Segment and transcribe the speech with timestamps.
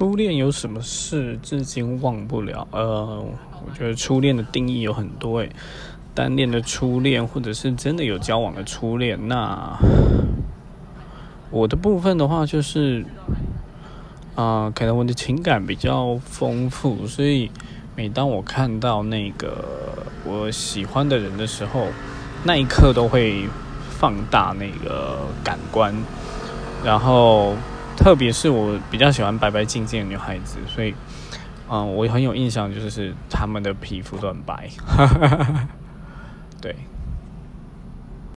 [0.00, 2.66] 初恋有什么事至今忘不了？
[2.70, 3.22] 呃，
[3.66, 5.50] 我觉得初恋的定义有很多诶，
[6.14, 9.28] 单恋的初恋，或者是真的有交往的初恋。
[9.28, 9.78] 那
[11.50, 13.04] 我的部分的话，就是
[14.36, 17.50] 啊，可能我的情感比较丰富，所以
[17.94, 21.88] 每当我看到那个我喜欢的人的时候，
[22.42, 23.46] 那一刻都会
[23.90, 25.94] 放大那个感官，
[26.82, 27.54] 然后。
[28.00, 30.94] 特别是我比较喜欢白白净净的女孩子，所以，
[31.70, 34.70] 嗯，我很有印象，就是她们的皮肤都很白，
[36.62, 36.74] 对。